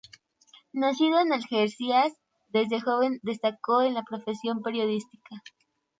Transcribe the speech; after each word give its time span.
Nacido 0.73 1.19
en 1.19 1.31
Algeciras, 1.31 2.11
desde 2.49 2.81
joven 2.81 3.19
destacó 3.21 3.83
en 3.83 3.93
la 3.93 4.01
profesión 4.01 4.63
periodística. 4.63 5.43